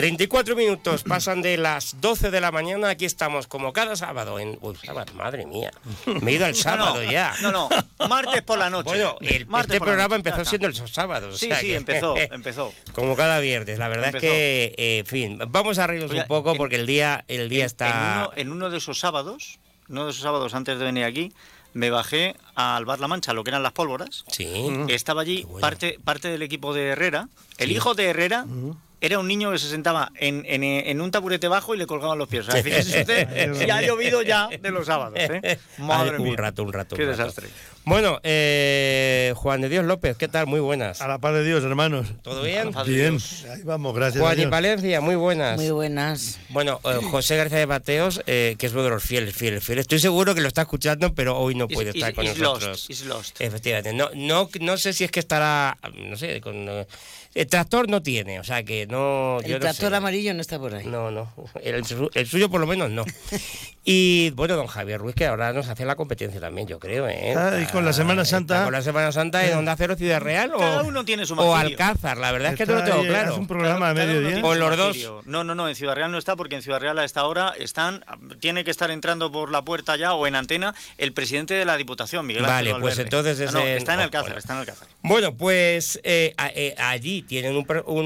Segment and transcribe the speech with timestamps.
[0.00, 2.88] 34 minutos pasan de las 12 de la mañana.
[2.90, 4.38] Aquí estamos como cada sábado.
[4.38, 4.58] En...
[4.60, 5.70] Uy, sábado, madre mía.
[6.22, 7.34] Me he ido al sábado ya.
[7.42, 7.68] No, no,
[8.08, 8.84] martes por la noche.
[8.90, 11.28] Bueno, el- Martes este programa noche, empezó siendo el sábado.
[11.28, 12.72] o Sí, sea sí, que- empezó, empezó.
[12.92, 13.78] Como cada viernes.
[13.78, 14.26] La verdad Empezó.
[14.26, 17.24] es que, eh, en fin, vamos a reírnos Oye, un poco en- porque el día,
[17.28, 18.28] el día En está...
[18.28, 19.58] uno, en uno de esos sábados,
[19.88, 21.32] uno de esos sábados antes de venir aquí,
[21.74, 24.24] me bajé al Bar La Mancha, lo que eran las pólvoras.
[24.30, 24.68] Sí.
[24.88, 25.60] Estaba allí bueno.
[25.60, 27.28] parte, parte del equipo de Herrera.
[27.58, 27.74] El Sí.
[27.74, 28.46] hijo de Herrera
[29.00, 32.18] era un niño que se sentaba en, en- en un taburete bajo y le colgaban
[32.18, 32.48] los pies.
[32.48, 35.14] O sea, fíjese usted si ha llovido ya de los sábados.
[35.18, 35.58] ¿eh?
[35.78, 36.30] Madre Ay, mía.
[36.32, 36.96] un rato, un rato.
[36.96, 37.22] Qué un rato.
[37.22, 37.48] desastre.
[37.88, 40.46] Bueno, eh, Juan de Dios López, ¿qué tal?
[40.46, 41.00] Muy buenas.
[41.00, 42.06] A la paz de Dios, hermanos.
[42.20, 42.70] ¿Todo bien?
[42.84, 43.16] Bien,
[43.50, 44.16] ahí vamos, gracias.
[44.20, 44.50] a Juan y Dios.
[44.50, 45.56] Valencia, muy buenas.
[45.58, 46.38] Muy buenas.
[46.50, 49.84] Bueno, eh, José García de Mateos, eh, que es uno de los fieles, fieles, fieles.
[49.84, 52.68] Estoy seguro que lo está escuchando, pero hoy no puede is- estar con is nosotros.
[52.68, 53.40] lost, is lost.
[53.40, 53.94] Efectivamente.
[53.94, 56.68] No, no, no sé si es que estará, no sé, con...
[56.68, 56.86] eh,
[57.34, 59.40] el tractor no tiene, o sea que no...
[59.42, 59.96] yo El no tractor sé.
[59.96, 60.84] amarillo no está por ahí.
[60.86, 61.32] No, no.
[61.62, 63.04] El, su- el suyo por lo menos no.
[63.90, 67.32] Y bueno, don Javier Ruiz, que ahora nos hace la competencia también, yo creo, ¿eh?
[67.34, 68.64] Ah, y con la Semana Está Santa.
[68.64, 71.36] Con la Semana Santa en Onda Cero Ciudad Real o, Cada uno tiene su o
[71.36, 71.78] martirio.
[71.78, 73.30] Alcázar, la verdad es que no lo tengo claro.
[73.32, 74.40] Hace un programa a Cada uno mediodía.
[74.40, 74.96] su los dos.
[75.26, 77.54] No, no, no, en Ciudad Real no está porque en Ciudad Real a esta hora
[77.58, 78.04] están,
[78.40, 81.76] tiene que estar entrando por la puerta ya o en antena el presidente de la
[81.76, 84.58] Diputación, Miguel Vale, Ángel pues entonces Ah, no, es está en oh, Alcázar, está en
[84.60, 84.88] Alcázar.
[85.02, 88.04] Bueno, pues eh, a- eh, allí tienen un, per- un,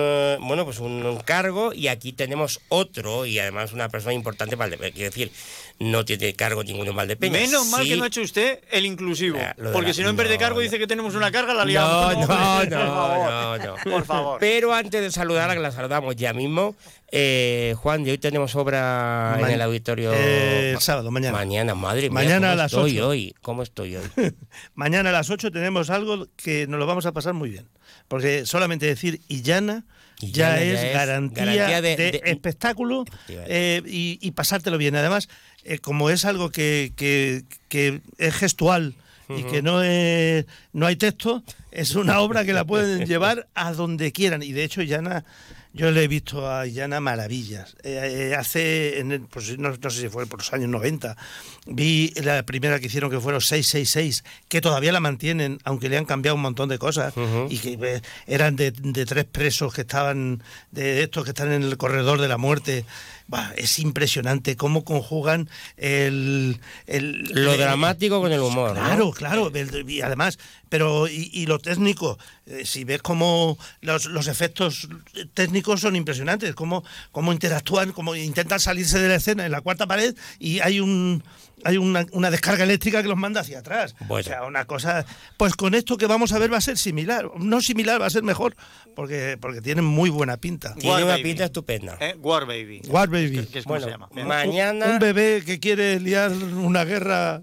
[0.00, 4.56] eh, bueno, pues un, un cargo y aquí tenemos otro y además una persona importante
[4.56, 4.92] para Valdepeña.
[4.94, 5.32] Quiero decir,
[5.78, 7.32] no tiene cargo ninguno en Valdepeña.
[7.38, 9.38] Menos mal Sí- que no ha hecho usted el inclusivo.
[9.38, 10.62] De porque la- si no, en vez de cargo no.
[10.62, 11.90] dice que tenemos una carga, la liamos.
[11.92, 12.68] No, no, no, por favor.
[12.70, 13.74] no, no.
[13.90, 14.36] Por favor.
[14.40, 16.74] Pero antes de saludar, a que la saludamos ya mismo,
[17.12, 20.12] eh, Juan, y hoy tenemos obra en el auditorio.
[20.12, 21.36] Eh, el sábado, mañana.
[21.38, 22.14] Mañana, madre mía.
[22.14, 23.08] Mañana ¿cómo a las estoy ocho.
[23.08, 23.34] hoy?
[23.42, 24.04] ¿Cómo estoy hoy?
[24.74, 27.68] Mañana a las 8 tenemos algo que nos lo vamos a pasar muy bien.
[28.08, 29.84] Porque solamente decir Illana
[30.20, 34.96] ya, ya es es garantía, garantía de- de, de- espectáculo eh, y pasártelo bien.
[34.96, 35.28] Además,
[35.68, 38.94] eh, como es algo que, que- que es gestual
[39.28, 43.72] y que no, es, no hay texto, es una obra que la pueden llevar a
[43.74, 44.42] donde quieran.
[44.42, 45.22] Y de hecho, Illana,
[45.74, 47.76] yo le he visto a Illana maravillas.
[47.82, 51.14] Eh, eh, hace, en el- pues, no, no sé si fue por los años 90,
[51.66, 56.06] vi la primera que hicieron que fueron 666, que todavía la mantienen, aunque le han
[56.06, 57.12] cambiado un montón de cosas,
[57.50, 61.62] y que eh, eran de, de tres presos que estaban, de estos que están en
[61.64, 62.86] el corredor de la muerte.
[63.30, 66.58] Bah, es impresionante cómo conjugan el...
[66.86, 68.70] el- Lo el- dramático con el humor.
[68.74, 68.80] ¿no?
[68.82, 69.52] Claro, claro,
[69.86, 70.38] y además,
[70.70, 74.88] pero y, y lo técnico, eh, si ves cómo los, los efectos
[75.34, 79.86] técnicos son impresionantes, cómo, cómo interactúan, cómo intentan salirse de la escena en la cuarta
[79.86, 81.22] pared y hay un
[81.64, 83.94] hay una, una descarga eléctrica que los manda hacia atrás.
[84.06, 84.20] Bueno.
[84.20, 85.04] O sea, una cosa.
[85.36, 87.30] Pues con esto que vamos a ver va a ser similar.
[87.38, 88.56] No similar, va a ser mejor,
[88.94, 90.74] porque, porque tienen muy buena pinta.
[90.74, 91.22] Tiene War una Baby.
[91.22, 91.96] pinta estupenda.
[92.00, 92.14] ¿Eh?
[92.20, 92.82] War Baby.
[92.88, 93.46] War Baby.
[93.46, 94.08] Que es como Bueno, se llama.
[94.14, 94.26] Bien.
[94.26, 94.86] mañana.
[94.86, 97.42] Un bebé que quiere liar una guerra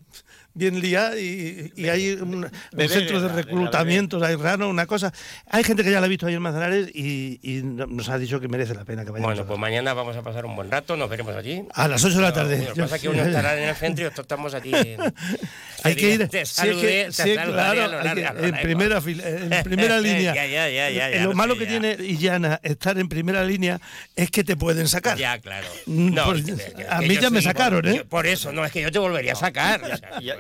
[0.55, 4.85] bien liada y, y hay un, un Bebé centro de guerra, reclutamiento ahí raro, una
[4.87, 5.13] cosa.
[5.49, 8.17] Hay gente que ya la ha visto ahí en Manzanares y, y no- nos ha
[8.17, 9.33] dicho que merece la pena que vayamos.
[9.35, 11.61] Bueno, pues mañana vamos a pasar un buen rato, nos veremos allí.
[11.73, 12.65] a las 8 de la tarde.
[12.69, 14.71] Lo que pasa es que uno estará en el centro y otros estamos aquí.
[14.73, 15.01] en-
[15.83, 16.27] hay que ir.
[16.29, 20.33] Te sí, es saludé, que- te sí, saludaré claro, en primera fila, en primera línea.
[20.33, 21.71] Ya, ya, ya, ya, ya, lo lo malo sé, que ya.
[21.79, 23.79] tiene Illana estar en primera línea
[24.15, 25.17] es que te pueden sacar.
[25.17, 25.67] Ya, claro.
[25.85, 27.97] Mm, pues, es que- es a mí ya me sacaron, ¿eh?
[27.97, 29.81] yo- Por eso, no, es que yo te volvería a sacar.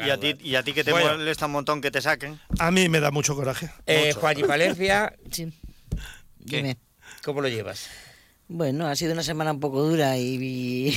[0.05, 1.17] Y, a- ti, y a ti que te Bueno.
[1.17, 2.39] molesta un montón que te saquen.
[2.59, 3.69] A mí me da mucho coraje.
[3.85, 5.51] Eh, Juan y Valencia, Sí.
[6.49, 6.57] ¿Qué?
[6.57, 6.77] Dime.
[7.23, 7.87] ¿cómo lo llevas?
[8.47, 10.35] Bueno, ha sido una semana un poco dura y,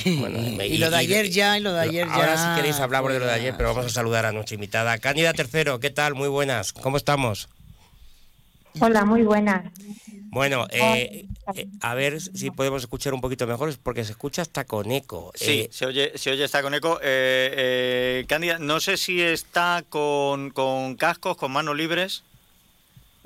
[0.05, 2.13] y, Bueno, y lo de ayer ya, y lo de ayer ya.
[2.13, 4.95] Ahora si queréis hablamos de lo de ayer, pero vamos a saludar a nuestra invitada.
[4.99, 6.13] Cándida Tercero, ¿qué tal?
[6.13, 6.71] Muy buenas.
[6.73, 7.49] ¿Cómo estamos?
[8.79, 9.65] Hola, muy buenas.
[10.31, 14.41] Bueno, eh, eh, a ver si podemos escuchar un poquito mejor, es porque se escucha
[14.41, 15.31] hasta con eco.
[15.35, 16.99] Sí, Eh, se oye, se oye, está con eco.
[17.01, 17.53] Eh,
[18.21, 22.23] eh, Cándida, no sé si está con, con cascos, con manos libres.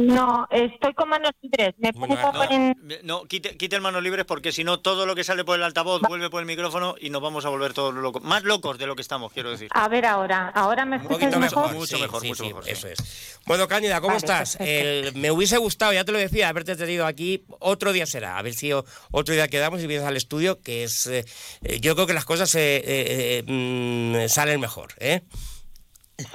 [0.07, 1.73] No, estoy con manos libres.
[1.77, 2.75] Me Bueno, No, en...
[3.03, 5.63] no quite, quite el manos libres porque si no todo lo que sale por el
[5.63, 8.21] altavoz vuelve por el micrófono y nos vamos a volver todos locos.
[8.23, 9.69] Más locos de lo que estamos, quiero decir.
[9.73, 10.49] A ver ahora.
[10.49, 11.57] ¿Ahora me un escuchas poquito mejor?
[11.63, 11.75] mejor.
[11.79, 12.71] Mucho sí, mejor, sí, mucho sí, mejor, sí.
[12.71, 13.39] Eso es.
[13.45, 14.57] Bueno, Cándida, ¿cómo Vale, estás?
[14.59, 17.43] El- me hubiese gustado, ya te lo decía, haberte tenido aquí.
[17.59, 18.37] Otro día será.
[18.37, 21.07] A ver si o- otro día quedamos y vienes al estudio, que es.
[21.07, 21.23] eh,
[21.63, 25.21] eh, yo creo que las cosas eh, eh, eh, mm, salen mejor, ¿eh?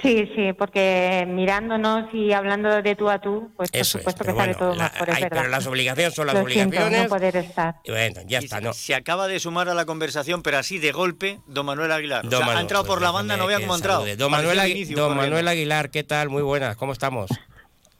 [0.01, 4.31] Sí, sí, porque mirándonos y hablando de tú a tú, pues por Eso supuesto que
[4.31, 5.37] sale bueno, todo la- mejor, es hay- verdad.
[5.37, 7.03] pero las obligaciones son las Lo siento, obligaciones.
[7.09, 7.75] no poder estar.
[7.85, 8.73] Y bueno, ya Y está, se- ¿no?
[8.73, 12.19] Se acaba de sumar a la conversación, pero así de golpe, don Manuel Aguilar.
[12.25, 13.77] O Don sea, Manuel, ha entrado pues por la déjame banda, no vea cómo ha
[13.77, 14.05] entrado.
[14.17, 15.15] Don Manuel, inicio, don.
[15.15, 16.27] Manuel Aguilar, ¿qué tal?
[16.29, 17.29] Muy buenas, ¿cómo estamos?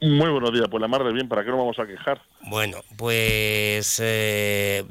[0.02, 2.22] Muy buenos días, pues la madre bien, ¿para qué nos vamos a quejar?
[2.42, 4.82] Bueno, pues eh,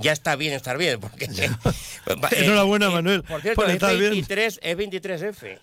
[0.00, 1.26] ya está bien estar bien, porque...
[2.36, 3.24] Enhorabuena, Manuel.
[3.24, 5.58] Por cierto, es, 23, es 23F.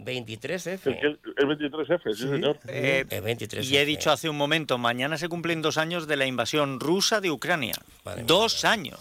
[0.00, 0.98] 23F.
[1.00, 2.58] El, 23F, sí, señor.
[2.68, 3.64] Eh, el 23F.
[3.64, 7.22] Y he dicho hace un momento, mañana se cumplen dos años de la invasión rusa
[7.22, 7.74] de Ucrania.
[8.26, 9.00] dos años.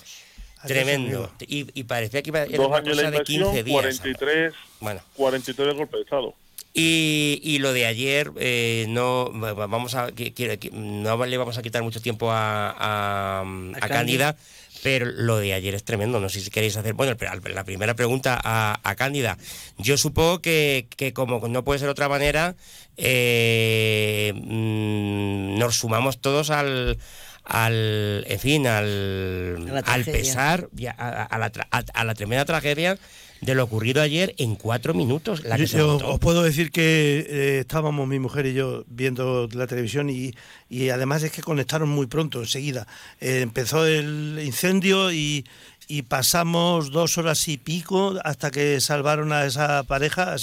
[0.65, 1.31] Tremendo.
[1.41, 3.99] Y, y, parecía que iba a ser una cosa de 15 días.
[3.99, 5.01] 43, bueno.
[5.15, 6.35] 43 de golpe de Estado.
[6.73, 10.07] Y, y, lo de ayer, eh, no vamos a
[10.71, 13.43] no le vamos a quitar mucho tiempo a, a,
[13.81, 14.37] a Cándida,
[14.81, 16.21] pero lo de ayer es tremendo.
[16.21, 16.93] No sé si queréis hacer.
[16.93, 17.17] Bueno,
[17.53, 19.37] la primera pregunta a, Cándida.
[19.77, 22.55] Yo supongo que, que, como no puede ser otra manera,
[22.95, 26.97] eh, mm, nos sumamos todos al
[27.43, 32.97] al, en fin, al, al pesar, a, la, tremenda tragedia
[33.41, 35.43] de lo ocurrido ayer en cuatro minutos.
[35.43, 39.67] La que yo, os puedo decir que eh, estábamos mi mujer y yo viendo la
[39.67, 40.33] televisión y,
[40.69, 42.87] y además es que conectaron muy pronto, enseguida.
[43.19, 45.45] Eh, empezó el incendio y,
[45.91, 50.37] y pasamos dos horas y pico hasta que salvaron a esa pareja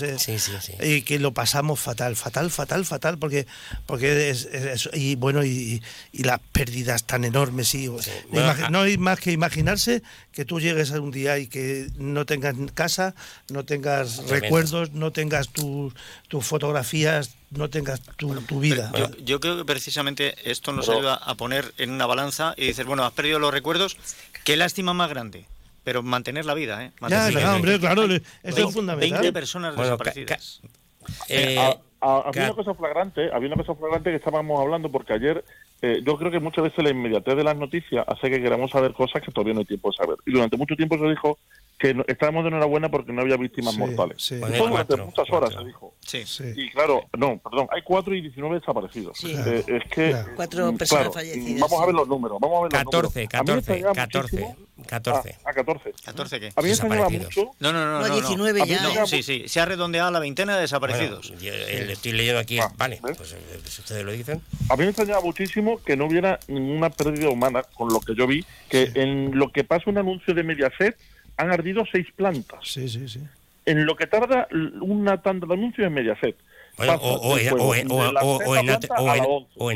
[0.82, 3.46] y que lo pasamos fatal, fatal, fatal, fatal porque
[3.86, 4.46] porque es,
[4.92, 7.88] y bueno y, las pérdidas tan enormes y
[8.70, 10.02] no hay más que imaginarse
[10.32, 13.14] que tú llegues a un día y que no tengas casa,
[13.48, 15.94] no tengas recuerdos, no tengas tus
[16.42, 18.92] fotografías no tengas tu, vida.
[19.24, 23.04] Yo, creo que precisamente esto nos ayuda a poner en una balanza y decir, bueno,
[23.04, 23.96] has perdido los recuerdos,
[24.48, 25.46] qué lástima más grande.
[25.84, 26.92] Pero mantener la vida, ¿eh?
[27.08, 29.20] ya, hombre, claro, eso es fundamental.
[29.20, 30.60] 20 personas desaparecidas.
[31.28, 35.44] Eh, eh, había una cosa flagrante, había una cosa flagrante que estábamos hablando porque ayer
[35.80, 38.92] eh, yo creo que muchas veces la inmediatez de las noticias hace que queramos saber
[38.92, 40.18] cosas que todavía no hay tiempo de saber.
[40.26, 41.38] Y durante mucho tiempo se dijo
[41.78, 44.20] que estábamos de enhorabuena porque no había víctimas mortales.
[44.20, 44.36] Sí.
[44.36, 45.94] durante muchas horas se dijo.
[46.00, 46.24] Sí.
[46.56, 49.22] Y claro, no, perdón, hay cuatro y 19 desaparecidos.
[49.24, 50.16] Eh, es que.
[50.34, 51.60] Cuatro personas fallecidas.
[51.60, 52.38] Vamos a ver los números.
[52.40, 55.36] Vamos a ver 14, 14, 14, 14.
[55.44, 55.92] Ah, 14.
[56.04, 56.52] 14 qué?
[56.54, 57.50] ¿A mí me mucho?
[57.60, 58.06] No, no, no.
[58.06, 59.06] No, 19 ya.
[59.06, 59.44] Sí, sí.
[59.46, 61.28] Se ha redondeado la veintena de desaparecidos.
[61.28, 62.58] Bueno, yo, eh, estoy leyendo aquí.
[62.58, 64.40] Ah, vale, pues eh, si ustedes lo dicen.
[64.68, 68.26] A mí me extrañaba muchísimo que no hubiera ninguna pérdida humana, con lo que yo
[68.26, 70.96] vi, que en lo que pasa un anuncio de Mediaset
[71.36, 72.60] han ardido seis plantas.
[72.62, 73.20] Sí, sí, sí.
[73.66, 74.48] En lo que tarda
[74.80, 76.36] una tanda de anuncios en Mediaset.
[76.78, 77.88] O, en,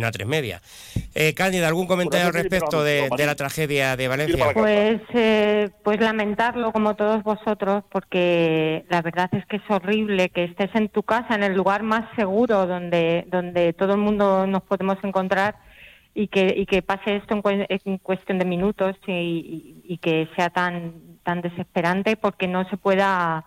[0.02, 0.60] A3 Media.
[1.14, 4.52] Eh, Cándida, ¿algún comentario al respecto de, la tragedia de Valencia?
[4.54, 10.44] Pues, eh, pues lamentarlo como todos vosotros, porque la verdad es que es horrible que
[10.44, 14.62] estés en tu casa, en el lugar más seguro donde, donde todo el mundo nos
[14.62, 15.56] podemos encontrar
[16.14, 21.40] y que, y que pase esto en, cuestión de minutos y, que sea tan, tan
[21.40, 23.44] desesperante porque no se pueda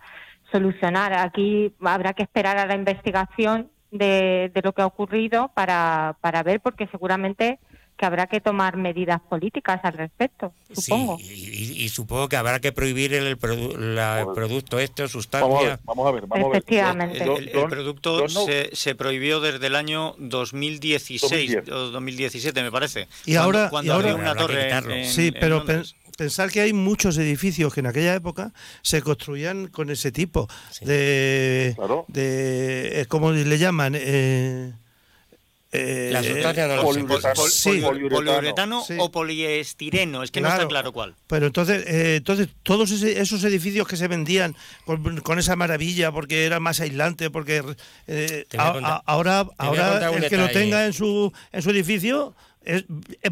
[0.56, 1.13] solucionar.
[1.13, 6.44] Aquí habrá que esperar a la investigación de, de lo que ha ocurrido para, para
[6.44, 7.60] ver, porque seguramente
[7.98, 11.18] que habrá que tomar medidas políticas al respecto, supongo.
[11.18, 15.80] Sí, y, supongo que habrá que prohibir el, producto este sustancia.
[15.86, 16.58] Vamos a ver, vamos a ver.
[16.58, 17.24] Efectivamente.
[17.24, 23.08] El, producto se, prohibió desde el año 2016 o 2017, me parece.
[23.25, 25.06] Y ahora, cuando, y ahora una torre.
[25.06, 25.63] sí, pero
[26.15, 30.47] pensar que hay muchos edificios que en aquella época se construían con ese tipo
[30.81, 31.75] de,
[32.07, 33.94] de eh, ¿cómo le llaman?
[33.95, 34.73] Eh,
[35.75, 40.93] eh, la sustancia no poliuretano, o poliestireno, es que no está claro.
[40.93, 41.15] cuál.
[41.27, 44.55] Pero entonces, eh, entonces todos esos edificios que se vendían
[44.86, 47.63] con, esa maravilla porque era más aislante, porque
[48.07, 52.36] eh, ahora, ahora el que lo tenga en su, en su edificio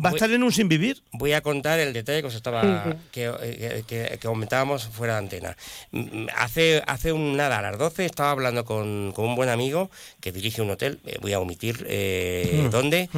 [0.04, 1.02] va a estar en un sin vivir.
[1.12, 5.58] Voy a contar el detalle que os estaba que, que, comentábamos fuera de antena.
[5.92, 9.90] Mm, hace, hace un nada, a las 12 estaba hablando con, con un buen amigo
[10.20, 12.70] que dirige un hotel, eh, voy a omitir eh, hmm.
[12.70, 13.10] dónde.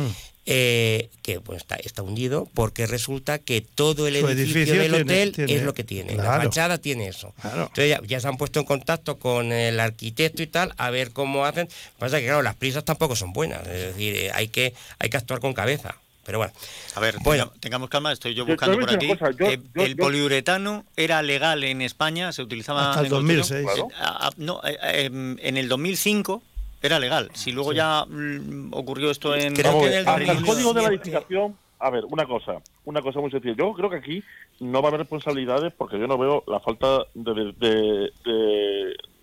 [0.48, 5.64] Eh, que pues, está, está, hundido porque resulta que todo el edificio, del hotel es
[5.64, 6.16] lo que tiene.
[6.16, 7.34] La fachada tiene eso.
[7.44, 11.14] Entonces ya, ya, se han puesto en contacto con el arquitecto y tal a ver
[11.14, 11.68] cómo hacen.
[11.98, 13.66] Pasa que claro, las prisas tampoco son buenas.
[13.66, 15.96] Es decir, hay que, hay que actuar con cabeza.
[16.26, 16.54] Pero bueno.
[16.96, 17.52] A ver, bueno.
[17.60, 19.12] tengamos calma, estoy yo buscando por aquí.
[19.40, 23.68] Eh, el poliuretano era legal en España, se utilizaba hasta el 2006.
[24.00, 26.42] Ah, ah, no, eh, em, en el 2005
[26.82, 27.30] era legal.
[27.34, 31.56] Si luego ya mm, ocurrió esto en, creo que en el, código de la edificación,
[31.80, 32.56] a ver, una cosa,
[32.86, 33.56] una cosa muy sencilla.
[33.56, 34.24] Yo creo que aquí
[34.60, 38.12] no va a haber responsabilidades porque yo no veo la falta de,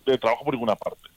[0.05, 1.09] de trabajo por ninguna parte.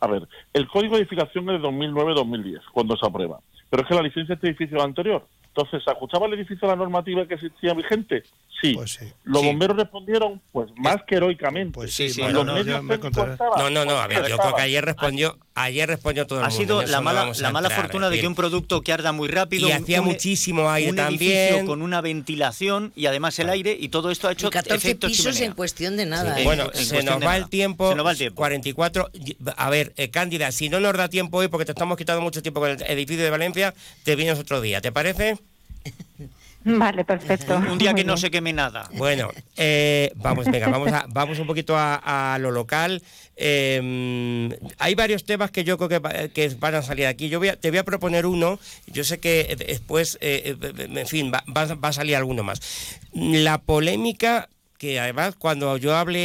[0.00, 3.40] A ver, el código de edificación es de 2009-2010, cuando se aprueba.
[3.74, 5.26] Pero es que la licencia de este edificio es anterior.
[5.48, 8.22] Entonces, ¿se ajustaba el edificio a la normativa que existía vigente?
[8.68, 8.74] Sí.
[8.74, 9.04] Pues sí.
[9.24, 9.46] Los Sí.
[9.48, 11.72] bomberos respondieron, pues más que heroicamente.
[11.74, 14.38] Pues Sí, sí, bueno, los no, medios ya me No, no, no, a ver, yo
[14.38, 16.62] creo que ayer respondió, ayer respondió todo el Ha mundo.
[16.62, 18.80] sido en eso la no mala, la mala entrar, fortuna de que decir, un producto
[18.82, 19.68] que arda muy rápido.
[19.68, 21.32] Y un- hacía un- muchísimo aire un también.
[21.32, 24.88] edificio con una ventilación y además el aire y todo esto ha hecho Y 14
[24.88, 26.34] efectos pisos en cuestión de nada.
[26.34, 26.40] Sí.
[26.40, 26.44] ¿eh?
[26.44, 27.36] Bueno, en se nos de va nada.
[27.36, 27.90] el tiempo.
[27.90, 28.36] Se nos va el tiempo.
[28.36, 29.10] 44.
[29.56, 32.40] A ver, eh, Cándida, si no nos da tiempo hoy, porque te estamos quitando mucho
[32.42, 35.38] tiempo con el edificio de Valencia, te vienes otro día, ¿te parece?
[36.64, 37.56] Vale, perfecto.
[37.56, 38.88] Un día Muy que no se queme nada.
[38.94, 43.02] Bueno, eh, vamos, venga, vamos, a, vamos un poquito a, a lo local.
[43.36, 47.28] Eh, hay varios temas que yo creo que, va- que van a salir aquí.
[47.28, 48.58] Yo voy a- te voy a proponer uno.
[48.86, 52.60] Yo sé que después, eh, eh, en fin, va, va- va a salir alguno más.
[53.12, 56.18] La polémica que además cuando yo hablé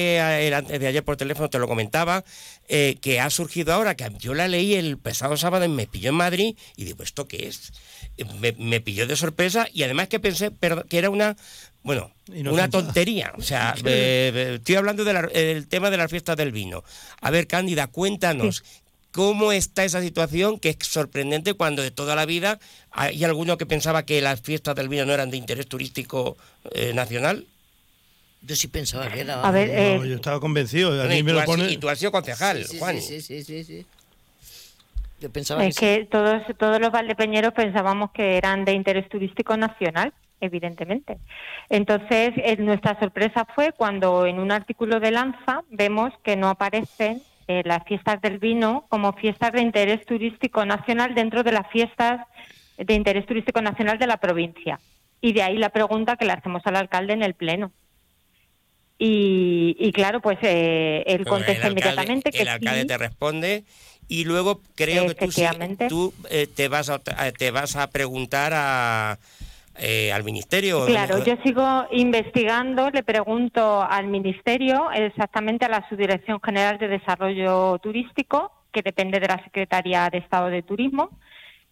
[0.79, 2.25] de ayer por teléfono te lo comentaba,
[2.71, 6.09] eh, que ha surgido ahora, que yo la leí el pasado sábado y me pilló
[6.09, 7.73] en Madrid y digo, ¿esto qué es?
[8.17, 10.51] Eh, Me, me pilló de sorpresa y además que pensé
[10.87, 11.35] que era una,
[11.81, 13.33] bueno, una tontería.
[13.37, 16.83] O sea, eh, estoy hablando del tema de las fiestas del vino.
[17.21, 18.63] A ver, Cándida, cuéntanos.
[19.11, 22.59] ¿Cómo está esa situación que es sorprendente cuando de toda la vida
[22.91, 26.37] hay alguno que pensaba que las fiestas del vino no eran de interés turístico
[26.75, 27.47] eh, nacional?
[28.41, 29.41] Yo sí pensaba que era.
[29.41, 31.01] A ver, eh, No, yo estaba convencido.
[31.01, 31.71] A mí y, me tú lo has, pone.
[31.71, 33.01] y tú has sido concejal, sí, sí, Juan.
[33.01, 33.85] sí, sí, sí, sí.
[35.19, 35.99] Yo pensaba Es que, sí.
[36.01, 41.17] que todos, todos los valdepeñeros pensábamos que eran de interés turístico nacional, evidentemente.
[41.69, 47.21] Entonces, eh, nuestra sorpresa fue cuando en un artículo de Lanza vemos que no aparecen
[47.49, 52.25] eh, las fiestas del vino como fiestas de interés turístico nacional dentro de las fiestas
[52.77, 54.79] de interés turístico nacional de la provincia.
[55.19, 57.73] Y de ahí la pregunta que le hacemos al alcalde en el Pleno.
[59.01, 62.87] Y, y claro, pues eh, él contesta el alcalde, inmediatamente que el alcalde sí.
[62.87, 63.63] te responde
[64.09, 65.45] y luego creo que tú, sí-
[65.87, 69.17] tú eh, te vas a, eh, te vas a preguntar a,
[69.77, 70.85] eh, al ministerio.
[70.85, 77.77] Claro, yo sigo investigando, le pregunto al Ministerio, exactamente a la Subdirección General de Desarrollo
[77.79, 81.09] Turístico, que depende de la Secretaría de Estado de Turismo,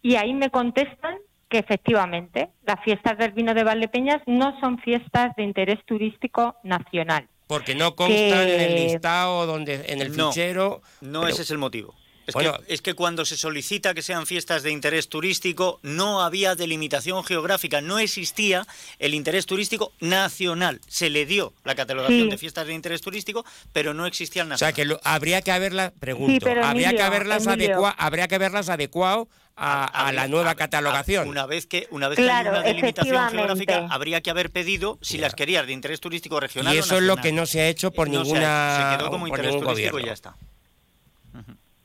[0.00, 1.16] y ahí me contestan
[1.48, 7.28] que efectivamente las fiestas del vino de Valdepeñas no son fiestas de interés turístico nacional.
[7.46, 10.82] porque no constan que- en el listado donde en el No, fichero.
[11.00, 11.94] No, pero- ese es el motivo.
[12.26, 12.58] Es, Bueno.
[12.58, 17.24] que, es que cuando se solicita que sean fiestas de interés turístico, no había delimitación
[17.24, 18.66] geográfica, no existía
[18.98, 20.78] el interés turístico nacional.
[20.88, 22.28] Se le dio la catalogación Sí.
[22.28, 24.74] de fiestas de interés turístico, pero no existía el O sea nacional.
[24.74, 29.26] que lo- habría que haberlas, pregunto, habría que haberlas adecua- habría que haberlas adecuado
[29.58, 31.28] a, a Habría- la nueva catalogación.
[31.28, 34.98] Una vez que, una vez que Claro, hay una delimitación geográfica, habría que haber pedido
[35.02, 37.60] si las querías de interés turístico regional y o eso es lo que no se
[37.62, 40.00] ha hecho por No se ha ninguna se quedó como por interés ningún turístico gobierno.
[40.00, 40.34] y ya está.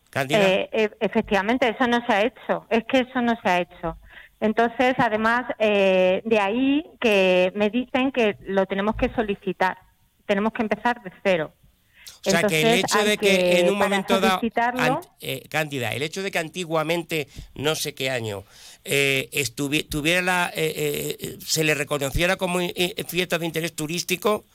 [0.10, 0.40] Cándida.
[0.48, 2.66] Eh, e- efectivamente, eso no se ha hecho.
[2.70, 3.98] Es que eso no se ha hecho.
[4.40, 9.78] Entonces, además, eh, de ahí que me dicen que lo tenemos que solicitar.
[10.28, 11.52] Tenemos que empezar de cero.
[12.26, 16.04] O sea, que el hecho de que, en un momento dado, ant- eh, Cándida, el
[16.04, 18.44] hecho de que antiguamente, no sé qué año,
[18.86, 24.46] eh, estuvi- tuviera la, eh, eh, se le reconociera como eh, fiesta de interés turístico,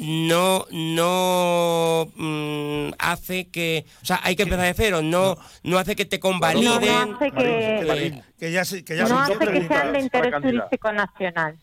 [0.00, 5.78] no, no mm, hace que, o sea, hay que empezar de cero, no, no.
[5.78, 7.08] hace que te convaliden.
[7.08, 10.92] no hace que, Marín, Que ya que ya no hace que sean de interés turístico
[10.92, 11.56] nacional.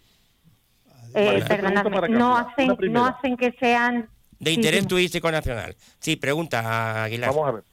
[1.16, 4.10] Eh, para no hacen, no hacen que sean
[4.44, 5.76] De Sí, interés turístico nacional.
[6.00, 7.30] Sí, pregunta, Aguilar.
[7.30, 7.64] Vamos a ver.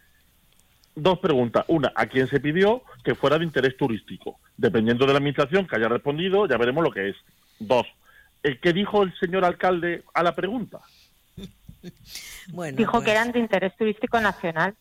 [0.94, 1.64] Dos preguntas.
[1.68, 4.38] Una, ¿a quién se pidió que fuera de interés turístico?
[4.56, 7.16] Dependiendo de la administración que haya respondido, ya veremos lo que es.
[7.58, 7.86] Dos,
[8.42, 10.80] ¿el qué dijo el señor alcalde a la pregunta?
[12.52, 14.74] Bueno, dijo pues, que eran de interés turístico nacional.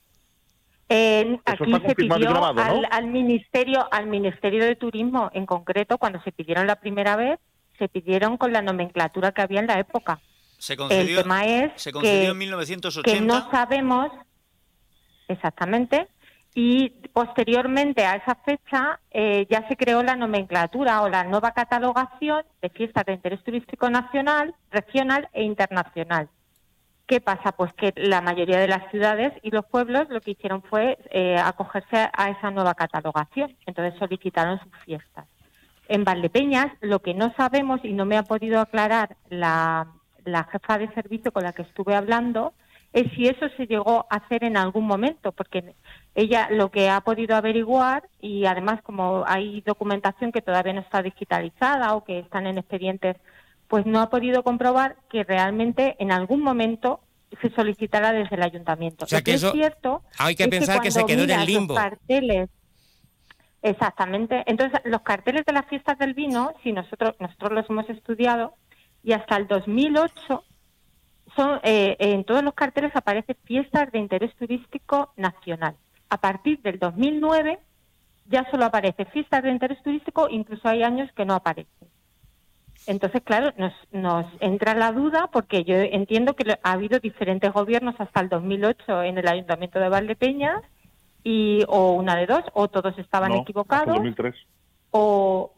[0.89, 2.61] Eh, Eso aquí se pidió grabado, ¿no?
[2.61, 7.39] al, al ministerio, al ministerio de turismo en concreto, cuando se pidieron la primera vez,
[7.77, 10.19] se pidieron con la nomenclatura que había en la época.
[10.59, 13.11] Se El concedió, tema es se concedió que, en 1980.
[13.11, 14.11] que no sabemos
[15.29, 16.07] exactamente
[16.53, 22.43] y posteriormente a esa fecha eh, ya se creó la nomenclatura o la nueva catalogación
[22.61, 26.27] de fiestas de interés turístico nacional, regional e internacional.
[27.07, 27.53] ¿Qué pasa?
[27.53, 31.37] Pues que la mayoría de las ciudades y los pueblos lo que hicieron fue eh,
[31.37, 33.55] acogerse a esa nueva catalogación.
[33.65, 35.25] Entonces solicitaron sus fiestas.
[35.87, 39.87] En Valdepeñas lo que no sabemos y no me ha podido aclarar la,
[40.31, 42.53] la jefa de servicio con la que estuve hablando
[42.91, 45.75] es si eso se llegó a hacer en algún momento, porque
[46.15, 51.03] ella lo que ha podido averiguar y además como hay documentación que todavía no está
[51.03, 53.17] digitalizada o que están en expedientes,
[53.67, 57.01] pues no ha podido comprobar que realmente en algún momento
[57.41, 59.05] se solicitara desde el ayuntamiento.
[59.05, 61.37] O sea, que que eso es cierto hay que pensar que se quedó en el
[61.37, 61.75] los limbo.
[61.75, 62.49] carteles
[63.61, 64.43] Exactamente.
[64.45, 68.53] Entonces, los carteles de las fiestas del vino, si nosotros nosotros los hemos estudiado,
[69.03, 70.43] y hasta el 2008
[71.35, 75.75] son, eh, en todos los carteles aparece fiestas de interés turístico nacional.
[76.09, 77.59] A partir del 2009
[78.25, 81.87] ya solo aparece fiestas de interés turístico, incluso hay años que no aparecen.
[82.87, 87.95] Entonces, claro, nos, nos entra la duda porque yo entiendo que ha habido diferentes gobiernos
[87.99, 90.61] hasta el 2008 en el Ayuntamiento de Valdepeñas
[91.23, 94.35] y o una de dos, o todos estaban No, equivocados, hasta 2003.
[94.91, 95.53] o...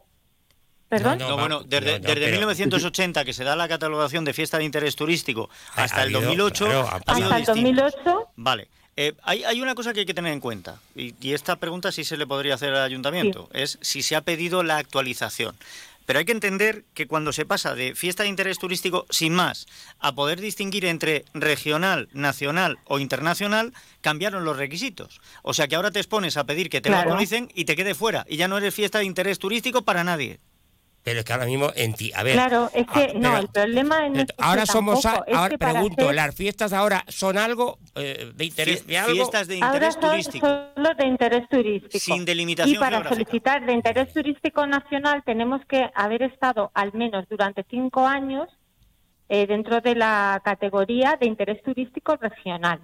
[0.92, 1.16] ¿Perdón?
[1.16, 4.34] No, No, bueno, desde, no, no, desde pero- 1980 que se da la catalogación de
[4.34, 7.52] fiesta de interés turístico Ha- hasta ha el habido, 2008 claro, ha ha habido Hasta
[7.52, 7.94] el distintas.
[8.04, 8.68] 2008 Vale.
[8.98, 11.90] Eh, hay, hay una cosa que hay que tener en cuenta, y, y esta pregunta
[11.92, 15.56] sí se le podría hacer al ayuntamiento, es si se ha pedido la actualización.
[16.04, 19.66] Pero hay que entender que cuando se pasa de fiesta de interés turístico sin más
[19.98, 23.72] a poder distinguir entre regional, nacional o internacional,
[24.02, 25.22] cambiaron los requisitos.
[25.42, 27.10] O sea que ahora te expones a pedir que te Claro.
[27.12, 28.26] actualicen y te quede fuera.
[28.28, 30.38] Y ya no eres fiesta de interés turístico para nadie.
[31.04, 32.34] Pero es que ahora mismo en ti, a ver.
[32.34, 35.58] Claro, es que ah, no, pero- el problema en es que ahora somos, tampoco, ahora
[35.58, 39.12] pregunto, hacer- ¿las fiestas ahora son algo eh, de interés de algo?
[39.14, 40.46] Fiestas de Ahora interés son turístico.
[40.46, 41.98] solo de interés turístico.
[41.98, 43.14] Sin delimitación Y para geográfica.
[43.30, 48.48] solicitar de interés turístico nacional tenemos que haber estado al menos durante cinco años
[49.28, 52.80] eh, dentro de la categoría de interés turístico regional.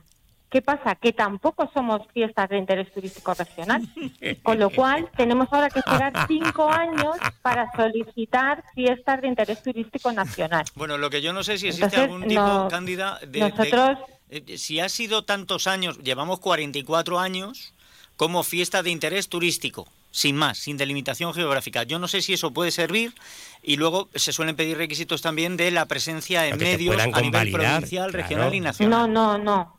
[0.51, 0.95] ¿Qué pasa?
[0.95, 3.83] Que tampoco somos fiestas de interés turístico regional.
[4.43, 10.11] Con lo cual, tenemos ahora que esperar cinco años para solicitar fiestas de interés turístico
[10.13, 10.65] nacional.
[10.75, 13.41] Bueno, lo que yo no sé si existe Entonces, algún tipo, no- Cándida, de, de-
[13.51, 13.99] nosotros-
[14.31, 17.75] eh, si ha sido tantos años, llevamos 44 años
[18.17, 21.83] como fiesta de interés turístico, sin más, sin delimitación geográfica.
[21.85, 23.15] Yo no sé si eso puede servir
[23.63, 28.11] y luego se suelen pedir requisitos también de la presencia en medios a nivel provincial,
[28.11, 28.13] claro.
[28.13, 29.13] regional y nacional.
[29.13, 29.39] no, no.
[29.39, 29.78] No,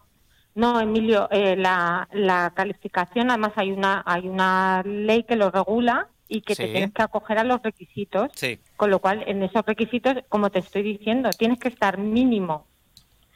[0.80, 6.42] Emilio, eh, la, la calificación, además hay una, hay una ley que lo regula y
[6.42, 8.30] que te tienes que acoger a los requisitos.
[8.36, 8.60] Sí.
[8.78, 12.66] Con lo cual, en esos requisitos, como te estoy diciendo, tienes que estar mínimo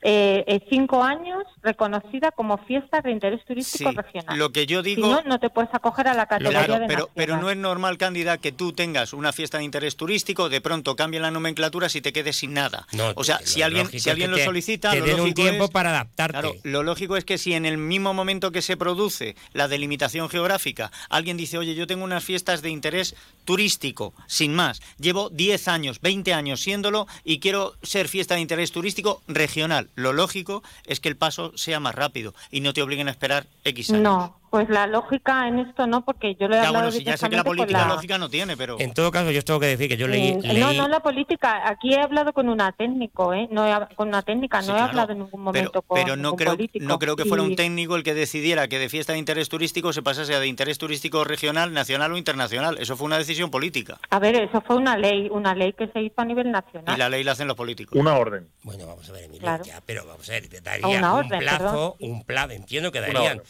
[0.03, 4.37] eh, eh, cinco años reconocida como fiesta de interés turístico Sí, regional.
[4.37, 6.87] lo que yo Si digo- no, no te puedes acoger a la categoría Claro, de
[6.87, 10.59] pero, pero no es normal, Cándida, que tú tengas una fiesta de interés turístico, de
[10.61, 12.85] pronto cambien la nomenclatura si te quedes sin nada.
[12.91, 15.33] No, o sea, si alguien, si alguien que lo te- solicita, te lo den un
[15.33, 16.33] tiempo es- para adaptarte.
[16.39, 20.27] Claro, lo lógico es que si en el mismo momento que se produce la delimitación
[20.29, 25.67] geográfica, alguien dice, oye, yo tengo unas fiestas de interés turístico, sin más, llevo 10
[25.67, 29.89] años, 20 años siéndolo y quiero ser fiesta de interés turístico regional.
[29.95, 33.47] Lo lógico es que el paso sea más rápido y no te obliguen a esperar
[33.63, 34.03] X años.
[34.03, 37.03] No, pues la lógica en esto no, porque yo lo he Ya, hablado bueno, si
[37.03, 38.79] ya sé que la política la- lógica no tiene, pero...
[38.79, 40.27] En todo caso, yo os tengo que decir que yo leí.
[40.27, 41.67] Eh, leí- No, no la política.
[41.67, 43.47] Aquí he hablado con una técnico, ¿eh?
[43.49, 44.89] No he, con una técnica, Sí, no he claro.
[44.91, 46.85] hablado en ningún momento pero, con pero no creo político.
[46.85, 49.91] no creo que fuera un técnico el que decidiera que de fiesta de interés turístico
[49.91, 52.77] se pasase a de interés turístico regional, nacional o internacional.
[52.79, 53.97] Eso fue una decisión política.
[54.11, 56.95] A ver, eso fue una ley, una ley que se hizo a nivel nacional.
[56.95, 57.99] Y la ley la hacen los políticos.
[57.99, 58.47] Una orden.
[58.61, 59.63] Bueno, vamos a ver, Emilio, Claro.
[59.63, 63.01] ya, pero vamos a ver, te daría una un orden, plazo, un plazo, entiendo que
[63.01, 63.41] darían.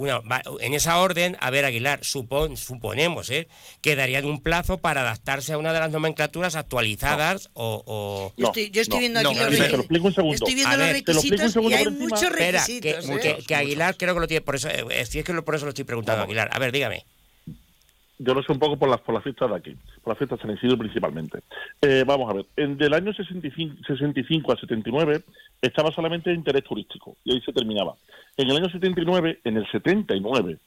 [0.00, 3.48] Una, va- en esa orden, a ver, Aguilar, supon, suponemos, ¿eh?
[3.82, 8.46] que darían un plazo para adaptarse a una de las nomenclaturas actualizadas o, o- Yo
[8.46, 9.80] estoy, yo estoy no, viendo aquí los te lo requisitos.
[9.80, 10.34] explico un segundo.
[10.36, 12.72] Estoy viendo A los ver, te lo explico un requisitos y hay muchos Espera, que,
[12.80, 13.08] requisitos.
[13.10, 13.18] ¿eh?
[13.36, 15.54] que- que Aguilar creo que lo tiene, por eso, eh, si es que lo- por
[15.54, 16.24] eso lo estoy preguntando.
[16.24, 16.48] Aguilar.
[16.50, 17.04] A ver, dígame.
[18.22, 20.38] Yo lo sé un poco por las, por las fiestas de aquí, por las fiestas
[20.38, 21.38] de San Isidro principalmente.
[21.80, 25.22] Eh, vamos a ver, en, del año 65, 65 a 79
[25.62, 27.94] estaba solamente interés turístico y ahí se terminaba.
[28.36, 30.58] En el año 79, en el 79,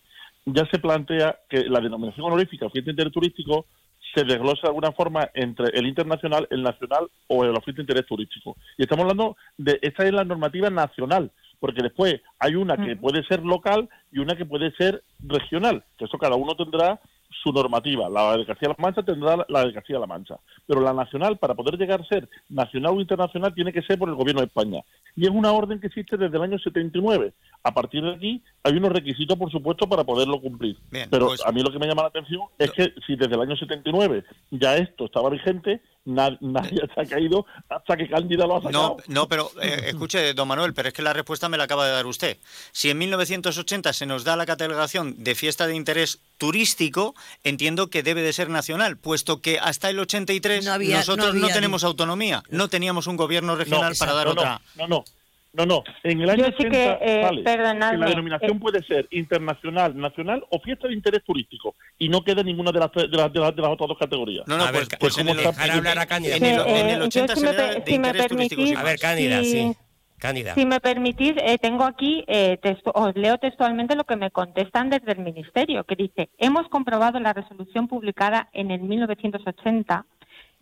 [0.45, 3.67] ya se plantea que la denominación honorífica fiesta de interés turístico
[4.15, 8.07] se desglosa de alguna forma entre el internacional, el nacional o el fiesta de interés
[8.07, 8.55] turístico.
[8.79, 13.23] Y estamos hablando de, esta es la normativa nacional, porque después hay una que puede
[13.25, 16.99] ser local y una que puede ser regional, que eso cada uno tendrá
[17.41, 18.09] su normativa.
[18.09, 20.35] La de Castilla-La Mancha tendrá la- la de Castilla-La Mancha.
[20.67, 24.09] Pero la nacional, para poder llegar a ser nacional o internacional, tiene que ser por
[24.09, 24.81] el gobierno de España.
[25.15, 27.33] Y es una orden que existe desde el año 79.
[27.63, 30.77] A partir de aquí hay unos requisitos, por supuesto, para poderlo cumplir.
[30.91, 33.35] Bien, Pero pues- a mí lo que me llama la atención es que si desde
[33.35, 38.45] el año 79 ya esto estaba vigente, na- nadie se ha caído hasta que Cándida
[38.45, 38.97] lo ha sacado.
[39.07, 41.85] No, no, pero eh, escuche, don Manuel, pero es que la respuesta me la acaba
[41.85, 42.37] de dar usted.
[42.71, 48.03] Si en 1980 se nos da la catalogación de fiesta de interés turístico, entiendo que
[48.03, 51.87] debe de ser nacional, puesto que hasta el 83 No había- nosotros no tenemos ni-
[51.87, 54.61] autonomía, no teníamos un gobierno regional para dar no, otra.
[54.75, 55.05] No, no,
[55.53, 55.83] no, no.
[56.03, 59.07] En el año Yo sí 80 que, eh, perdonadme, que la denominación eh, puede ser
[59.11, 63.31] internacional, nacional o fiesta de interés turístico y no queda ninguna de las, de las,
[63.31, 64.47] de las, de las otras dos categorías.
[64.47, 66.35] No, no, A ver, pues, pues en, ¿cómo el, dejar hablar a Cándida?
[66.37, 68.61] en el- Sí, en el yo 80 si se me de si interés turístico.
[68.61, 68.99] permitís- sin A ver.
[68.99, 69.51] Cándida, Sí.
[69.51, 69.73] sí.
[70.19, 70.53] Cándida.
[70.55, 74.89] Si me permitís, eh, tengo aquí, eh, textu- os leo textualmente lo que me contestan
[74.89, 80.05] desde el Ministerio, que dice, hemos comprobado la resolución publicada en el 1980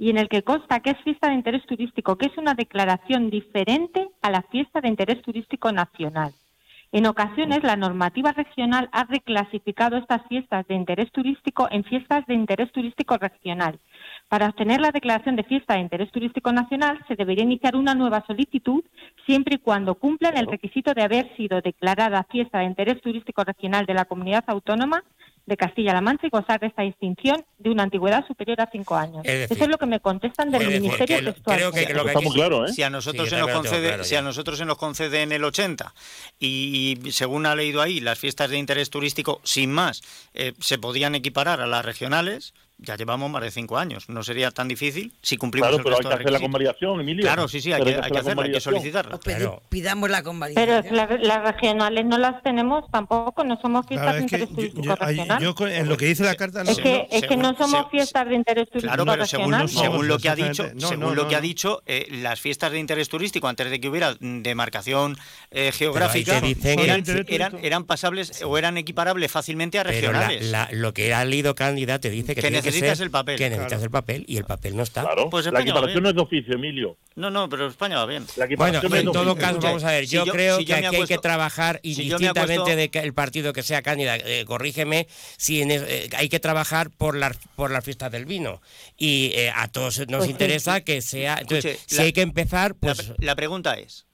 [0.01, 3.29] y en el que consta que es fiesta de interés turístico, que es una declaración
[3.29, 6.33] diferente a la fiesta de interés turístico nacional.
[6.91, 12.33] En ocasiones, la normativa regional ha reclasificado estas fiestas de interés turístico en fiestas de
[12.33, 13.79] interés turístico regional.
[14.31, 18.23] Para obtener la declaración de fiesta de interés turístico nacional, se debería iniciar una nueva
[18.25, 18.81] solicitud
[19.25, 23.85] siempre y cuando cumplan el requisito de haber sido declarada fiesta de interés turístico regional
[23.85, 25.03] de la comunidad autónoma
[25.45, 29.21] de Castilla-La Mancha y gozar de esta distinción de una antigüedad superior a cinco años.
[29.25, 31.57] Eso es lo que me contestan del Ministerio Textual.
[31.57, 32.71] Creo que, lo que claro, ¿eh?
[32.71, 35.93] Si a nosotros se nos concede, si a nosotros se nos concede en el 80
[36.39, 40.01] y, según ha leído ahí las fiestas de interés turístico sin más
[40.33, 44.09] eh, se podían equiparar a las regionales, ya llevamos más de cinco años.
[44.09, 46.99] No sería tan difícil si cumplimos claro, el pero resto hay que hacer la convalidación,
[46.99, 47.23] Emilio.
[47.23, 49.19] Claro, sí, sí, hay que, hay que hacerla, hay que solicitarla.
[49.19, 49.61] Claro.
[49.69, 50.83] Pidamos la convalidación.
[50.83, 54.95] Pero las, las, regionales no las tenemos tampoco, no somos fiestas de interés turístico yo,
[54.95, 55.41] regional.
[55.41, 56.63] Yo, en lo que dice la carta...
[56.63, 59.69] No, es que, es que no somos fiestas de interés turístico claro, pero regional.
[59.69, 62.71] Según, según lo que ha dicho, no, según lo que ha dicho eh, las fiestas
[62.71, 65.17] de interés turístico, antes de que hubiera demarcación
[65.51, 70.49] eh, geográfica, eran, eran, eran, pasables o eran equiparables fácilmente a regionales.
[70.49, 73.37] La, la, lo que ha leído Cándida te dice que, que necesitas que el papel.
[73.37, 73.83] Que necesitas claro.
[73.83, 75.01] el papel y el papel no está.
[75.01, 76.97] Claro, pues la equiparación no es de oficio, Emilio.
[77.15, 78.25] No, no, pero España va bien.
[78.57, 80.85] bueno, en todo caso, vamos a ver, yo, si yo creo si yo que aquí
[80.85, 85.07] acuesto, hay que trabajar indistintamente si del de partido que sea Cándida, eh, corrígeme,
[85.37, 88.61] si en, eh, hay que trabajar por las por las fiestas del vino.
[88.97, 91.37] Y eh, a todos nos pues interesa que sea...
[91.41, 93.09] Entonces, Escuche, si la, hay que empezar, pues...
[93.09, 94.05] La, la pregunta es,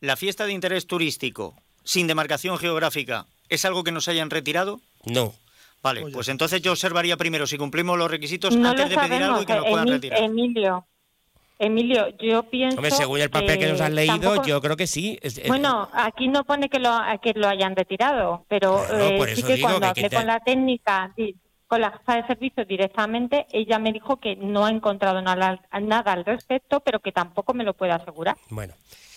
[0.00, 4.80] ¿la fiesta de interés turístico sin demarcación geográfica es algo que nos hayan retirado?
[5.04, 5.34] No.
[5.82, 9.28] Vale, pues entonces yo observaría primero si cumplimos los requisitos no antes de pedir sabemos,
[9.28, 10.22] algo y que nos puedan retirar.
[10.22, 10.86] Emilio,
[11.58, 12.76] Emilio, yo pienso.
[12.76, 14.48] Hombre, según el papel que nos han leído, tampoco...
[14.48, 15.18] yo creo que sí.
[15.22, 16.90] Es, bueno, aquí no pone que lo,
[17.22, 20.16] que lo hayan retirado, pero eh, sí que cuando hablé te...
[20.16, 21.14] con la técnica,
[21.68, 26.12] con la jefa de servicio directamente, ella me dijo que no ha encontrado nada, nada
[26.12, 28.36] al respecto, pero que tampoco me lo puede asegurar.
[28.50, 28.74] Bueno.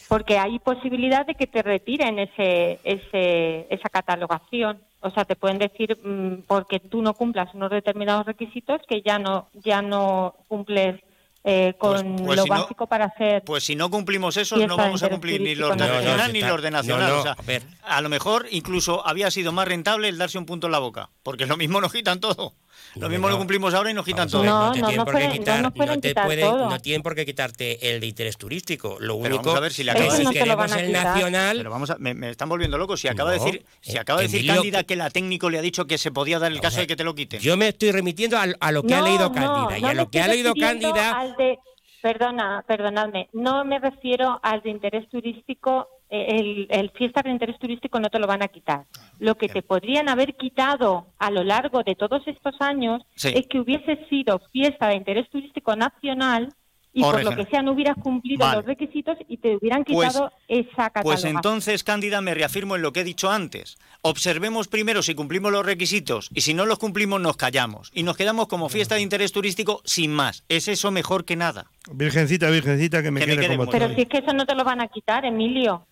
[0.08, 4.80] Porque hay posibilidad de que te retiren ese, ese, esa catalogación.
[5.02, 9.20] O sea, te pueden decir mmm, porque tú no cumplas unos determinados requisitos que ya
[9.20, 11.00] no ya no cumples
[11.48, 13.44] eh, con pues, pues lo si básico no, para hacer.
[13.44, 16.60] Pues si no cumplimos eso, no vamos a cumplir ni los no, nacional ni los
[16.60, 17.08] de nacional.
[17.08, 17.62] no, o sea, a, ver.
[17.84, 21.12] a lo mejor incluso había sido más rentable el darse un punto en la boca,
[21.22, 22.56] porque lo mismo nos quitan todo.
[22.96, 24.44] Lo mismo lo cumplimos ahora y nos quitan todo.
[24.44, 26.46] No, no, te no, tienen no por pueden- qué quitar, no no te quitar pueden-
[26.50, 26.70] todo.
[26.70, 28.98] no tienen por qué quitarte el de interés turístico.
[29.00, 31.58] Lo Pero único vamos a ver si le que acaba de no a el nacional,
[31.58, 32.96] Pero vamos a, me, me están volviendo loco.
[32.96, 35.50] Si acaba de No, decir, si eh, acaba de decir Emilio, Cándida que- la técnico
[35.50, 37.40] le ha dicho que se podía dar el caso de que te lo quiten.
[37.42, 39.88] yo me estoy remitiendo a, a lo que ha No, leído no, Cándida y no
[39.90, 41.12] a lo que ha leído Cándida.
[41.20, 41.58] al de-
[42.02, 45.90] perdona, perdonadme, no me refiero al de interés turístico.
[46.10, 48.86] El, el fiesta de interés turístico no te lo van a quitar.
[49.20, 53.30] Lo que te podrían haber quitado a lo largo de todos estos años Sí.
[53.36, 56.54] es que hubiese sido fiesta de interés turístico nacional
[56.94, 58.58] y O por lo que sea no hubieras cumplido Vale.
[58.58, 61.04] los requisitos y te hubieran Pues- quitado esa catalogación.
[61.04, 63.78] Pues entonces, Cándida, me reafirmo en lo que he dicho antes.
[64.02, 68.16] Observemos primero si cumplimos los requisitos y si no los cumplimos nos callamos y nos
[68.16, 70.46] quedamos como fiesta de interés turístico sin más.
[70.48, 71.66] ¿Es eso mejor que nada?
[71.92, 74.32] Virgencita, virgencita, que me Que me quiere quede como muy Pero si es que eso
[74.34, 75.86] no te lo van a quitar, Emilio.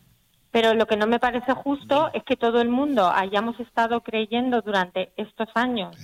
[0.53, 4.61] Pero lo que no me parece justo es que todo el mundo hayamos estado creyendo
[4.61, 5.97] durante estos años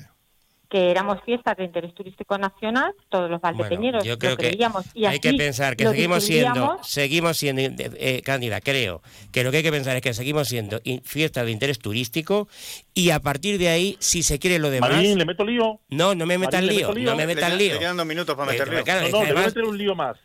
[0.70, 4.86] que éramos fiestas de interés turístico nacional, todos los valdepeñeros yo creo lo que creíamos.
[4.96, 9.58] Y hay que pensar que seguimos siendo, seguimos siendo, eh, Cándida, creo que lo que
[9.58, 12.48] hay que pensar es que seguimos siendo fiestas de interés turístico
[12.94, 15.80] y a partir de ahí, si se quiere lo demás, Marín, le meto lío.
[15.90, 17.12] no, no me ¿le lío, lío?
[17.12, 17.74] no me quedan- lío.
[17.74, 18.84] le quedan dos minutos para meter Eh, lío.
[18.84, 20.18] claro, No, no, le voy a meter un lío más.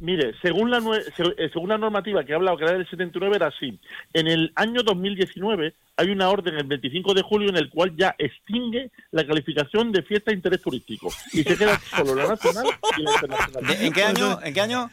[0.00, 3.46] Mire, según la, eh, según la normativa que he hablado, que era del 79, era
[3.46, 3.78] así.
[4.12, 8.14] En el año 2019 hay una orden el 25 de julio en el cual ya
[8.18, 12.66] extingue la calificación de fiesta de interés turístico y se queda solo la nacional
[12.98, 13.66] y la internacional.
[13.66, 14.38] ¿De- ¿En qué año?
[14.42, 14.90] ¿En qué año?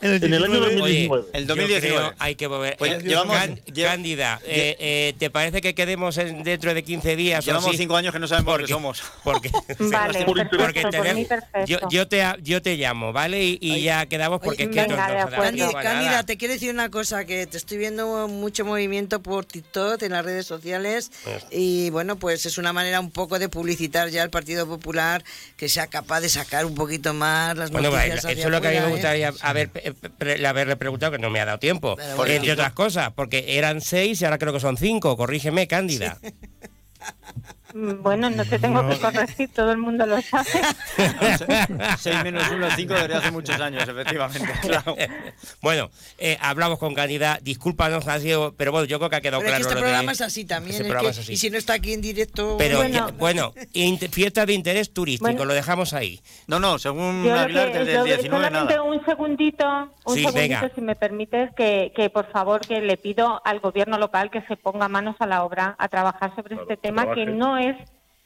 [0.00, 1.24] En el En el año 19, 2019.
[1.32, 1.96] El Yo 2019.
[1.96, 2.76] creo hay que volver.
[2.78, 6.82] Pues Eh, llevamos- Can- lle- Cándida, eh, eh, ¿te parece que quedemos en- dentro de
[6.84, 7.44] 15 días?
[7.44, 7.78] Llevamos así?
[7.78, 9.02] cinco años que no sabemos Porque- qué somos.
[9.24, 10.82] Porque, Vale, Por perfecto, interés.
[10.84, 13.42] por tenemos- yo, yo te, yo te llamo, ¿vale?
[13.44, 16.54] Y, y Oye, ya quedamos porque oye, es que venga, Cándida, a Cándida, te quiero
[16.54, 21.10] decir una cosa, que te estoy viendo mucho movimiento por TikTok, en las redes sociales,
[21.50, 25.24] y bueno, pues es una manera un poco de publicitar ya al Partido Popular,
[25.56, 28.60] que sea capaz de sacar un poquito más las Bueno, noticias eso hacia es lo
[28.60, 28.90] que a mí me ¿eh?
[28.90, 29.71] gustaría haber, eh,
[30.18, 31.96] pre- haberle preguntado, que no me ha dado tiempo.
[32.26, 35.16] Entre otras cosas, porque eran seis y ahora creo que son cinco.
[35.16, 36.18] Corrígeme, Cándida.
[36.22, 36.26] Mm,
[37.74, 40.48] Bueno, no te tengo que corregir, todo el mundo lo sabe.
[41.98, 44.52] 6 menos 1 es 5 desde hace muchos años, efectivamente.
[44.62, 44.96] claro.
[45.60, 49.42] Bueno, eh, hablamos con Candida, discúlpanos, ha sido, pero bueno, yo creo que ha quedado
[49.42, 49.70] Pero es que claro.
[49.70, 50.76] este lo de- programa es así también.
[50.76, 51.32] Este es que- es así.
[51.32, 52.56] Y si no está aquí en directo.
[52.58, 52.94] Pero Bueno.
[53.08, 53.54] ya- bueno,
[54.10, 55.44] fiesta de interés turístico, Bueno.
[55.44, 56.20] lo dejamos ahí.
[56.46, 58.82] No, no, según Yo Aguilar, que- desde yo el que 19 solamente nada.
[58.88, 59.66] un segundito,
[60.04, 60.70] un Sí, segundito, venga.
[60.74, 64.56] si me permites, que, que por favor que le pido al gobierno local que se
[64.56, 67.36] ponga manos a la obra a trabajar sobre este tema, que trabaje.
[67.36, 67.61] no es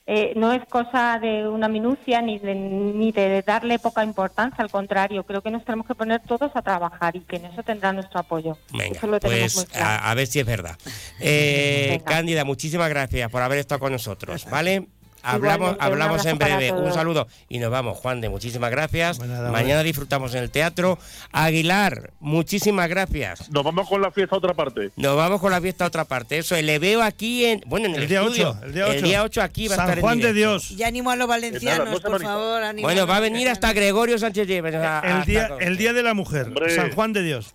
[0.09, 4.71] eh, no es cosa de una minucia ni de, ni de darle poca importancia, al
[4.71, 7.93] contrario, creo que nos tenemos que poner todos a trabajar y que en eso tendrá
[7.93, 8.57] nuestro apoyo.
[8.73, 10.05] Venga, eso lo tenemos pues muy claro.
[10.05, 10.77] a, a ver si es verdad.
[11.19, 12.01] Eh.
[12.05, 14.87] Cándida, muchísimas gracias por haber estado con nosotros, ¿vale?
[15.23, 16.73] Hablamos, Igualmente, hablamos en breve.
[16.73, 18.29] Un saludo y nos vamos, Juan de.
[18.29, 19.19] Muchísimas gracias.
[19.19, 20.99] Bueno, nada, Mañana disfrutamos en el teatro.
[21.33, 23.51] Aguilar, muchísimas gracias.
[23.51, 24.91] Nos vamos con la fiesta a otra parte.
[24.97, 26.39] Nos vamos con la fiesta a otra parte.
[26.39, 27.63] Eso, le veo aquí en.
[27.67, 28.51] Bueno, en el, El día estudio.
[28.51, 29.43] 8, el día 8.
[29.43, 30.33] aquí va a San estar en Juan de.
[30.33, 30.71] Dios.
[30.71, 32.29] Y ánimo a los valencianos, Nada, no se por manita.
[32.31, 32.81] favor.
[32.83, 33.73] Bueno, va a venir hasta.
[33.73, 34.75] Gregorio Sánchez Lleves.
[34.75, 36.75] El día, el día de la mujer, Hombre.
[36.75, 37.55] San Juan de Dios.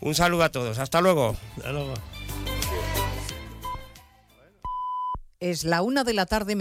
[0.00, 0.78] Un saludo a todos.
[0.78, 1.36] Hasta luego.
[1.58, 1.94] Hasta luego.
[5.40, 6.54] Es la una de la tarde.